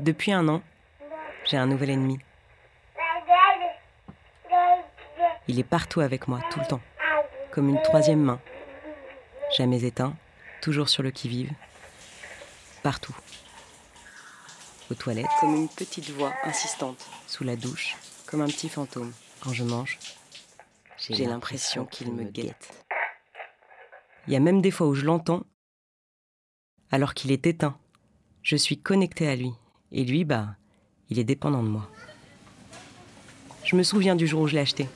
Depuis 0.00 0.32
un 0.32 0.48
an, 0.48 0.62
j'ai 1.44 1.56
un 1.56 1.66
nouvel 1.66 1.90
ennemi. 1.90 2.18
Il 5.48 5.58
est 5.58 5.64
partout 5.64 6.00
avec 6.00 6.28
moi, 6.28 6.40
tout 6.50 6.60
le 6.60 6.66
temps, 6.66 6.80
comme 7.50 7.68
une 7.68 7.82
troisième 7.82 8.22
main. 8.22 8.40
Jamais 9.56 9.84
éteint, 9.84 10.14
toujours 10.60 10.88
sur 10.88 11.02
le 11.02 11.10
qui-vive. 11.10 11.52
Partout. 12.82 13.14
Aux 14.90 14.94
toilettes, 14.94 15.26
comme 15.40 15.54
une 15.54 15.68
petite 15.68 16.10
voix 16.10 16.32
insistante, 16.44 17.06
sous 17.26 17.44
la 17.44 17.56
douche, 17.56 17.96
comme 18.26 18.40
un 18.40 18.46
petit 18.46 18.68
fantôme. 18.68 19.12
Quand 19.40 19.52
je 19.52 19.64
mange, 19.64 19.98
j'ai 20.96 21.26
l'impression 21.26 21.84
qu'il 21.84 22.12
me 22.12 22.24
guette. 22.24 22.86
Il 24.26 24.32
y 24.32 24.36
a 24.36 24.40
même 24.40 24.62
des 24.62 24.70
fois 24.70 24.86
où 24.86 24.94
je 24.94 25.04
l'entends, 25.04 25.42
alors 26.90 27.14
qu'il 27.14 27.32
est 27.32 27.46
éteint. 27.46 27.76
Je 28.42 28.56
suis 28.56 28.80
connectée 28.80 29.28
à 29.28 29.34
lui, 29.34 29.52
et 29.92 30.04
lui, 30.04 30.24
bah, 30.24 30.56
il 31.10 31.18
est 31.18 31.24
dépendant 31.24 31.62
de 31.62 31.68
moi. 31.68 31.88
Je 33.64 33.76
me 33.76 33.82
souviens 33.82 34.16
du 34.16 34.26
jour 34.26 34.42
où 34.42 34.46
je 34.46 34.54
l'ai 34.54 34.60
acheté. 34.60 34.88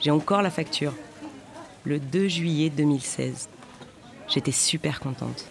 J'ai 0.00 0.10
encore 0.10 0.42
la 0.42 0.50
facture. 0.50 0.94
Le 1.84 1.98
2 1.98 2.28
juillet 2.28 2.70
2016. 2.70 3.48
J'étais 4.28 4.52
super 4.52 5.00
contente. 5.00 5.46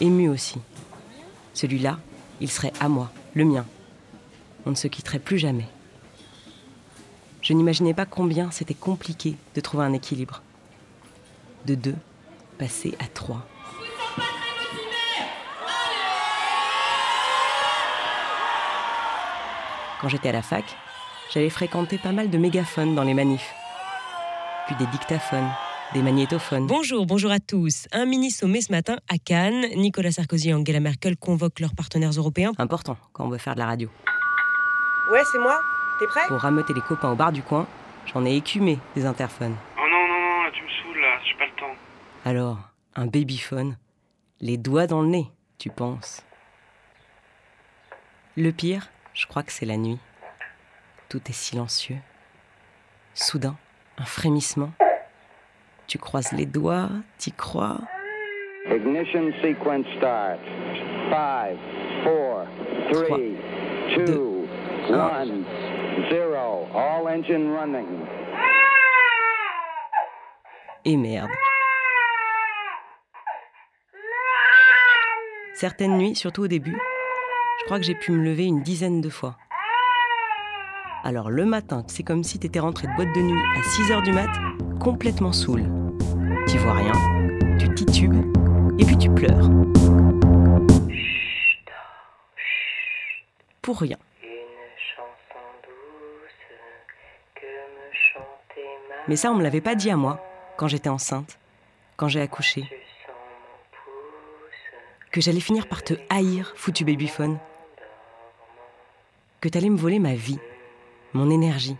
Émue 0.00 0.28
aussi. 0.28 0.58
Celui-là, 1.54 1.98
il 2.40 2.50
serait 2.50 2.72
à 2.80 2.88
moi, 2.88 3.10
le 3.34 3.44
mien. 3.44 3.66
On 4.66 4.70
ne 4.70 4.74
se 4.74 4.88
quitterait 4.88 5.18
plus 5.18 5.38
jamais. 5.38 5.66
Je 7.42 7.52
n'imaginais 7.52 7.94
pas 7.94 8.06
combien 8.06 8.50
c'était 8.50 8.74
compliqué 8.74 9.36
de 9.54 9.60
trouver 9.60 9.84
un 9.84 9.92
équilibre. 9.92 10.42
De 11.66 11.74
deux, 11.74 11.96
passer 12.58 12.94
à 12.98 13.06
trois. 13.06 13.46
Quand 20.00 20.08
j'étais 20.08 20.30
à 20.30 20.32
la 20.32 20.40
fac, 20.40 20.64
j'avais 21.30 21.50
fréquenté 21.50 21.98
pas 21.98 22.12
mal 22.12 22.30
de 22.30 22.38
mégaphones 22.38 22.94
dans 22.94 23.02
les 23.02 23.12
manifs. 23.12 23.52
Puis 24.66 24.74
des 24.76 24.86
dictaphones, 24.86 25.50
des 25.92 26.00
magnétophones. 26.00 26.66
Bonjour, 26.66 27.04
bonjour 27.04 27.30
à 27.30 27.38
tous. 27.38 27.86
Un 27.92 28.06
mini-sommet 28.06 28.62
ce 28.62 28.72
matin 28.72 28.96
à 29.10 29.18
Cannes. 29.18 29.66
Nicolas 29.76 30.12
Sarkozy 30.12 30.48
et 30.48 30.54
Angela 30.54 30.80
Merkel 30.80 31.18
convoquent 31.18 31.60
leurs 31.60 31.74
partenaires 31.74 32.12
européens. 32.12 32.52
Important 32.56 32.96
quand 33.12 33.26
on 33.26 33.28
veut 33.28 33.36
faire 33.36 33.54
de 33.54 33.58
la 33.58 33.66
radio. 33.66 33.90
Ouais, 35.12 35.22
c'est 35.30 35.38
moi. 35.38 35.60
T'es 35.98 36.06
prêt? 36.06 36.26
Pour 36.28 36.40
rameuter 36.40 36.72
les 36.72 36.80
copains 36.80 37.12
au 37.12 37.16
bar 37.16 37.30
du 37.30 37.42
coin, 37.42 37.66
j'en 38.06 38.24
ai 38.24 38.34
écumé 38.34 38.78
des 38.94 39.04
interphones. 39.04 39.54
Oh 39.76 39.82
non, 39.82 40.08
non, 40.08 40.18
non, 40.18 40.42
là, 40.44 40.50
tu 40.54 40.62
me 40.62 40.68
saoules 40.68 40.98
là, 40.98 41.18
j'ai 41.26 41.36
pas 41.36 41.44
le 41.44 41.60
temps. 41.60 41.76
Alors, 42.24 42.58
un 42.96 43.04
babyphone, 43.04 43.76
les 44.40 44.56
doigts 44.56 44.86
dans 44.86 45.02
le 45.02 45.08
nez, 45.08 45.30
tu 45.58 45.68
penses? 45.68 46.24
Le 48.36 48.50
pire, 48.50 48.88
je 49.20 49.26
crois 49.26 49.42
que 49.42 49.52
c'est 49.52 49.66
la 49.66 49.76
nuit. 49.76 49.98
Tout 51.10 51.20
est 51.28 51.34
silencieux. 51.34 51.98
Soudain, 53.12 53.54
un 53.98 54.06
frémissement. 54.06 54.72
Tu 55.86 55.98
croises 55.98 56.32
les 56.32 56.46
doigts, 56.46 56.88
t'y 57.18 57.30
crois. 57.30 57.76
Ignition 58.70 59.30
sequence 59.42 59.84
start. 59.98 60.40
5, 61.10 61.58
4, 62.02 62.46
3, 62.92 63.18
2, 63.96 64.06
deux, 64.06 64.48
1, 64.88 65.26
0. 66.08 66.68
All 66.74 67.08
engine 67.08 67.52
running. 67.54 68.06
Et 70.86 70.96
merde. 70.96 71.28
Certaines 75.52 75.98
nuits, 75.98 76.14
surtout 76.14 76.44
au 76.44 76.48
début, 76.48 76.78
je 77.60 77.64
crois 77.66 77.78
que 77.78 77.84
j'ai 77.84 77.94
pu 77.94 78.10
me 78.10 78.24
lever 78.24 78.46
une 78.46 78.62
dizaine 78.62 79.00
de 79.00 79.10
fois. 79.10 79.36
Alors 81.04 81.30
le 81.30 81.44
matin, 81.44 81.84
c'est 81.88 82.02
comme 82.02 82.24
si 82.24 82.38
t'étais 82.38 82.58
rentré 82.58 82.88
de 82.88 82.94
boîte 82.94 83.14
de 83.14 83.20
nuit 83.20 83.42
à 83.56 83.60
6h 83.60 84.02
du 84.02 84.12
mat, 84.12 84.30
complètement 84.80 85.32
saoul. 85.32 85.64
Tu 86.48 86.56
vois 86.58 86.72
rien, 86.72 86.92
tu 87.58 87.72
titubes, 87.74 88.34
et 88.78 88.84
puis 88.84 88.96
tu 88.96 89.10
pleures. 89.10 89.50
Pour 93.62 93.78
rien. 93.80 93.98
Mais 99.06 99.16
ça, 99.16 99.30
on 99.30 99.34
me 99.34 99.42
l'avait 99.42 99.60
pas 99.60 99.74
dit 99.74 99.90
à 99.90 99.96
moi, 99.96 100.24
quand 100.56 100.68
j'étais 100.68 100.88
enceinte, 100.88 101.38
quand 101.96 102.08
j'ai 102.08 102.20
accouché. 102.20 102.64
Que 105.12 105.20
j'allais 105.20 105.40
finir 105.40 105.66
par 105.66 105.82
te 105.82 105.94
haïr, 106.08 106.52
foutu 106.56 106.84
babyphone. 106.84 107.38
Que 109.40 109.48
t'allais 109.48 109.70
me 109.70 109.76
voler 109.78 109.98
ma 109.98 110.14
vie, 110.14 110.38
mon 111.14 111.30
énergie. 111.30 111.76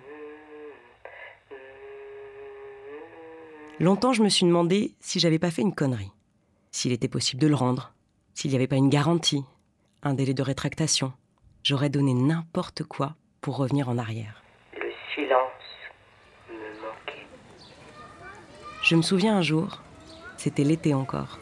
Longtemps, 3.78 4.14
je 4.14 4.22
me 4.22 4.30
suis 4.30 4.46
demandé 4.46 4.94
si 5.00 5.20
j'avais 5.20 5.38
pas 5.38 5.50
fait 5.50 5.60
une 5.60 5.74
connerie. 5.74 6.10
S'il 6.70 6.92
était 6.92 7.08
possible 7.08 7.42
de 7.42 7.48
le 7.48 7.54
rendre. 7.54 7.92
S'il 8.32 8.50
n'y 8.50 8.56
avait 8.56 8.66
pas 8.66 8.76
une 8.76 8.88
garantie, 8.88 9.44
un 10.02 10.14
délai 10.14 10.32
de 10.32 10.42
rétractation. 10.42 11.12
J'aurais 11.62 11.90
donné 11.90 12.14
n'importe 12.14 12.82
quoi 12.82 13.14
pour 13.42 13.58
revenir 13.58 13.90
en 13.90 13.98
arrière. 13.98 14.42
Le 14.72 14.90
silence 15.14 15.52
me 16.48 16.80
manquait. 16.80 17.26
Je 18.82 18.96
me 18.96 19.02
souviens 19.02 19.36
un 19.36 19.42
jour, 19.42 19.82
c'était 20.38 20.64
l'été 20.64 20.94
encore. 20.94 21.38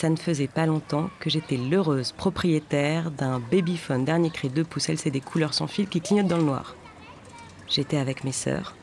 Ça 0.00 0.08
ne 0.08 0.16
faisait 0.16 0.48
pas 0.48 0.64
longtemps 0.64 1.10
que 1.20 1.28
j'étais 1.28 1.58
l'heureuse 1.58 2.12
propriétaire 2.12 3.10
d'un 3.10 3.38
babyphone 3.38 4.06
dernier 4.06 4.30
cri 4.30 4.48
2 4.48 4.64
pouces 4.64 4.88
LCD 4.88 5.20
couleur 5.20 5.52
sans 5.52 5.66
fil 5.66 5.88
qui 5.88 6.00
clignote 6.00 6.26
dans 6.26 6.38
le 6.38 6.44
noir. 6.44 6.74
J'étais 7.68 7.98
avec 7.98 8.24
mes 8.24 8.32
sœurs 8.32 8.74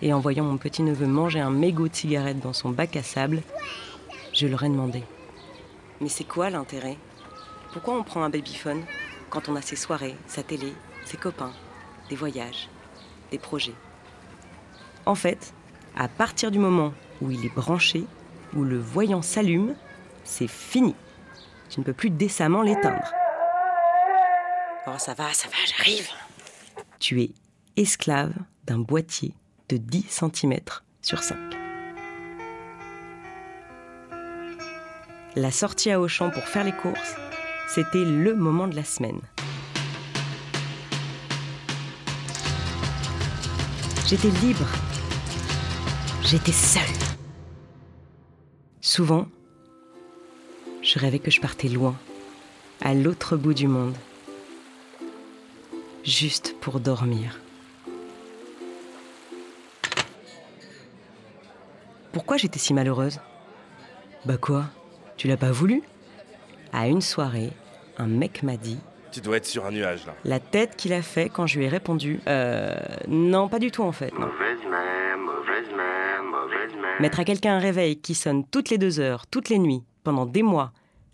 et 0.00 0.14
en 0.14 0.20
voyant 0.20 0.44
mon 0.44 0.56
petit-neveu 0.56 1.06
manger 1.06 1.40
un 1.40 1.50
mégot 1.50 1.88
de 1.88 1.94
cigarette 1.94 2.40
dans 2.40 2.54
son 2.54 2.70
bac 2.70 2.96
à 2.96 3.02
sable, 3.02 3.42
je 4.32 4.46
leur 4.46 4.62
ai 4.64 4.70
demandé. 4.70 5.02
Mais 6.00 6.08
c'est 6.08 6.24
quoi 6.24 6.48
l'intérêt? 6.48 6.96
Pourquoi 7.74 7.98
on 7.98 8.02
prend 8.02 8.22
un 8.22 8.30
babyphone 8.30 8.82
quand 9.28 9.50
on 9.50 9.56
a 9.56 9.60
ses 9.60 9.76
soirées, 9.76 10.16
sa 10.26 10.42
télé, 10.42 10.72
ses 11.04 11.18
copains, 11.18 11.52
des 12.08 12.16
voyages, 12.16 12.70
des 13.30 13.38
projets? 13.38 13.74
En 15.04 15.16
fait, 15.16 15.52
à 15.98 16.08
partir 16.08 16.50
du 16.50 16.58
moment 16.58 16.94
où 17.20 17.30
il 17.30 17.44
est 17.44 17.54
branché, 17.54 18.06
où 18.56 18.64
le 18.64 18.78
voyant 18.78 19.20
s'allume, 19.20 19.74
c'est 20.24 20.48
fini. 20.48 20.94
Tu 21.68 21.80
ne 21.80 21.84
peux 21.84 21.92
plus 21.92 22.10
décemment 22.10 22.62
l'éteindre. 22.62 23.12
Oh, 24.86 24.98
ça 24.98 25.14
va, 25.14 25.32
ça 25.32 25.48
va, 25.48 25.54
j'arrive. 25.66 26.08
Tu 26.98 27.22
es 27.22 27.30
esclave 27.76 28.32
d'un 28.64 28.78
boîtier 28.78 29.34
de 29.68 29.76
10 29.76 30.06
cm 30.08 30.58
sur 31.00 31.22
5. 31.22 31.36
La 35.34 35.50
sortie 35.50 35.90
à 35.90 36.00
Auchan 36.00 36.30
pour 36.30 36.42
faire 36.44 36.64
les 36.64 36.72
courses, 36.72 37.16
c'était 37.68 38.04
le 38.04 38.34
moment 38.34 38.68
de 38.68 38.76
la 38.76 38.84
semaine. 38.84 39.20
J'étais 44.06 44.28
libre. 44.28 44.66
J'étais 46.22 46.52
seule. 46.52 46.82
Souvent, 48.82 49.26
je 50.92 50.98
rêvais 50.98 51.18
que 51.18 51.30
je 51.30 51.40
partais 51.40 51.68
loin, 51.68 51.94
à 52.82 52.92
l'autre 52.94 53.36
bout 53.36 53.54
du 53.54 53.66
monde, 53.66 53.96
juste 56.04 56.54
pour 56.60 56.80
dormir. 56.80 57.40
Pourquoi 62.12 62.36
j'étais 62.36 62.58
si 62.58 62.74
malheureuse? 62.74 63.20
Bah 64.26 64.36
quoi? 64.36 64.66
Tu 65.16 65.28
l'as 65.28 65.36
pas 65.38 65.50
voulu? 65.50 65.82
À 66.72 66.88
une 66.88 67.00
soirée, 67.00 67.50
un 67.98 68.06
mec 68.06 68.42
m'a 68.42 68.56
dit 68.56 68.78
Tu 69.12 69.20
dois 69.20 69.38
être 69.38 69.46
sur 69.46 69.64
un 69.64 69.70
nuage 69.70 70.04
là. 70.06 70.14
la 70.24 70.40
tête 70.40 70.76
qu'il 70.76 70.92
a 70.92 71.00
fait 71.02 71.28
quand 71.30 71.46
je 71.46 71.58
lui 71.58 71.64
ai 71.66 71.68
répondu 71.68 72.20
Euh. 72.26 72.74
Non, 73.08 73.48
pas 73.48 73.58
du 73.58 73.70
tout 73.70 73.82
en 73.82 73.92
fait. 73.92 74.12
non. 74.18 74.26
Mauvaise 74.26 74.58
mère, 74.70 75.18
mauvaise 75.18 75.68
mère, 75.74 76.22
mauvaise 76.22 76.72
mère. 76.74 77.00
Mettre 77.00 77.20
à 77.20 77.24
quelqu'un 77.24 77.56
un 77.56 77.60
réveil 77.60 77.96
qui 77.98 78.14
sonne 78.14 78.44
toutes 78.46 78.68
les 78.70 78.78
deux 78.78 79.00
heures, 79.00 79.26
toutes 79.26 79.48
les 79.48 79.58
nuits, 79.58 79.82
pendant 80.04 80.26
des 80.26 80.42
mois, 80.42 80.72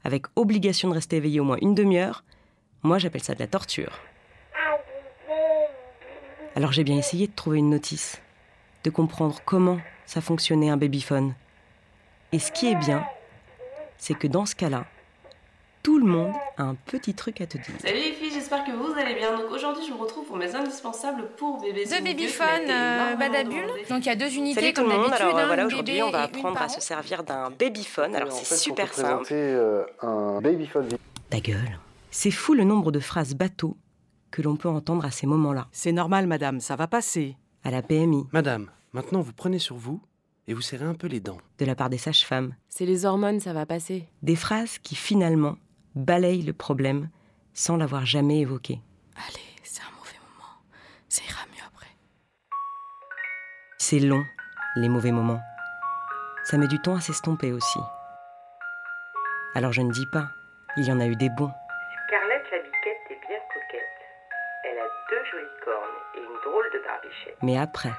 avec 0.08 0.24
obligation 0.36 0.88
de 0.88 0.94
rester 0.94 1.16
éveillé 1.16 1.38
au 1.38 1.44
moins 1.44 1.58
une 1.60 1.74
demi-heure, 1.74 2.24
moi 2.82 2.96
j'appelle 2.96 3.22
ça 3.22 3.34
de 3.34 3.40
la 3.40 3.46
torture. 3.46 4.00
Alors 6.56 6.72
j'ai 6.72 6.82
bien 6.82 6.96
essayé 6.96 7.26
de 7.26 7.34
trouver 7.34 7.58
une 7.58 7.68
notice, 7.68 8.22
de 8.84 8.90
comprendre 8.90 9.38
comment 9.44 9.78
ça 10.06 10.22
fonctionnait 10.22 10.70
un 10.70 10.78
babyphone. 10.78 11.34
Et 12.32 12.38
ce 12.38 12.50
qui 12.50 12.68
est 12.68 12.74
bien, 12.74 13.04
c'est 13.98 14.14
que 14.14 14.26
dans 14.26 14.46
ce 14.46 14.54
cas-là, 14.54 14.86
tout 15.88 15.98
le 15.98 16.04
monde 16.04 16.34
a 16.58 16.64
un 16.64 16.74
petit 16.74 17.14
truc 17.14 17.40
à 17.40 17.46
te 17.46 17.56
dire. 17.56 17.74
Salut 17.82 17.96
les 17.96 18.12
filles, 18.12 18.30
j'espère 18.30 18.62
que 18.62 18.72
vous 18.72 18.92
allez 19.00 19.14
bien. 19.14 19.34
Donc 19.38 19.50
aujourd'hui, 19.50 19.82
je 19.88 19.90
vous 19.90 19.96
retrouve 19.96 20.26
pour 20.26 20.36
mes 20.36 20.54
indispensables 20.54 21.24
pour 21.38 21.62
bébés. 21.62 21.86
Deux 21.86 22.04
babyphones 22.04 22.68
euh, 22.68 23.16
Badabule. 23.16 23.64
Donc 23.88 24.04
il 24.04 24.06
y 24.06 24.10
a 24.10 24.14
deux 24.14 24.36
unités 24.36 24.60
Salut 24.60 24.74
tout 24.74 24.82
comme 24.82 24.90
le 24.90 24.98
monde, 24.98 25.08
d'habitude. 25.08 25.28
alors 25.28 25.38
hein, 25.38 25.46
voilà, 25.46 25.64
aujourd'hui 25.64 25.94
bébé 25.94 26.02
on 26.02 26.10
va 26.10 26.24
apprendre 26.24 26.60
à 26.60 26.68
se 26.68 26.82
servir 26.82 27.24
d'un 27.24 27.48
babyphone. 27.58 28.14
Alors 28.14 28.28
En 28.28 28.36
c'est 28.36 28.44
fait, 28.44 28.56
super 28.56 28.92
simple. 28.92 29.24
présenter 29.24 29.34
euh, 29.36 29.86
un 30.02 30.42
babyphone 30.42 30.88
Ta 31.30 31.40
gueule. 31.40 31.78
C'est 32.10 32.32
fou 32.32 32.52
le 32.52 32.64
nombre 32.64 32.92
de 32.92 33.00
phrases 33.00 33.32
bateaux 33.34 33.78
que 34.30 34.42
l'on 34.42 34.56
peut 34.56 34.68
entendre 34.68 35.06
à 35.06 35.10
ces 35.10 35.26
moments-là. 35.26 35.68
C'est 35.72 35.92
normal, 35.92 36.26
madame, 36.26 36.60
ça 36.60 36.76
va 36.76 36.86
passer. 36.86 37.38
À 37.64 37.70
la 37.70 37.80
PMI, 37.80 38.26
Madame, 38.34 38.70
maintenant 38.92 39.22
vous 39.22 39.32
prenez 39.32 39.58
sur 39.58 39.76
vous 39.76 40.02
et 40.48 40.52
vous 40.52 40.60
serrez 40.60 40.84
un 40.84 40.94
peu 40.94 41.06
les 41.06 41.20
dents. 41.20 41.38
de 41.58 41.64
la 41.64 41.74
part 41.74 41.88
des 41.88 41.96
sages-femmes. 41.96 42.54
C'est 42.68 42.84
les 42.84 43.06
hormones, 43.06 43.40
ça 43.40 43.54
va 43.54 43.64
passer. 43.64 44.04
Des 44.22 44.36
phrases 44.36 44.76
qui 44.80 44.94
finalement 44.94 45.56
balayent 45.94 46.42
le 46.42 46.52
problème 46.52 47.08
sans 47.54 47.76
l'avoir 47.76 48.04
jamais 48.06 48.40
évoqué. 48.40 48.80
Allez, 49.16 49.44
c'est 49.62 49.82
un 49.82 49.90
mauvais 49.98 50.18
moment. 50.32 50.54
Ça 51.08 51.22
ira 51.24 51.44
mieux 51.46 51.62
après. 51.66 51.88
C'est 53.78 53.98
long, 53.98 54.24
les 54.76 54.88
mauvais 54.88 55.10
moments. 55.12 55.40
Ça 56.44 56.56
met 56.56 56.68
du 56.68 56.80
temps 56.80 56.94
à 56.96 57.00
s'estomper 57.00 57.52
aussi. 57.52 57.80
Alors 59.54 59.72
je 59.72 59.82
ne 59.82 59.90
dis 59.90 60.06
pas, 60.12 60.28
il 60.76 60.84
y 60.84 60.92
en 60.92 61.00
a 61.00 61.06
eu 61.06 61.16
des 61.16 61.30
bons. 61.30 61.50
Scarlett 62.06 62.44
la 62.52 62.58
biquette 62.58 63.10
est 63.10 63.20
bien 63.26 63.38
coquette. 63.52 63.82
Elle 64.64 64.78
a 64.78 64.86
deux 65.10 65.24
jolies 65.30 65.56
cornes 65.64 65.98
et 66.14 66.20
une 66.20 66.38
drôle 66.44 66.70
de 66.72 66.78
barbichette. 66.84 67.36
Mais 67.42 67.58
après. 67.58 67.92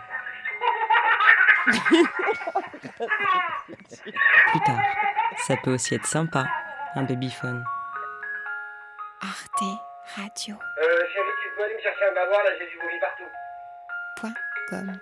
Plus 4.47 4.62
tard, 4.65 4.80
ça 5.38 5.56
peut 5.57 5.74
aussi 5.74 5.95
être 5.95 6.06
sympa, 6.06 6.45
un 6.95 7.03
babyphone. 7.03 7.63
Arte 9.21 9.63
Radio. 10.16 10.56
Euh, 10.77 11.07
chérie, 11.13 11.27
tu 11.44 11.50
peux 11.56 11.63
aller 11.63 11.75
me 11.75 11.81
chercher 11.81 12.06
un 12.06 12.13
bavoir, 12.13 12.44
là, 12.44 12.51
j'ai 12.57 12.68
du 12.68 12.77
bruit 12.77 13.00
partout. 13.00 13.27
Point 14.16 14.33
com. 14.69 15.00